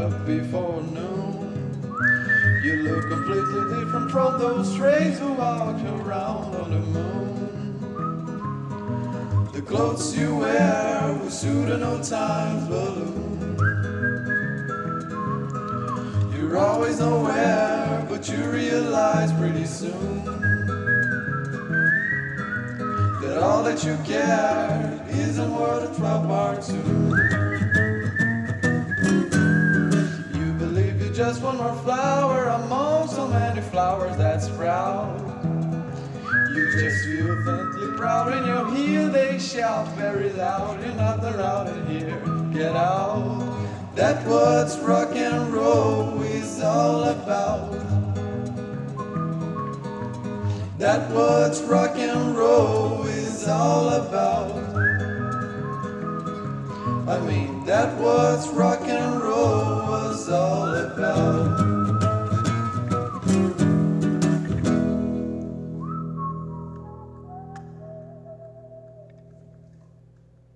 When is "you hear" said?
38.50-39.08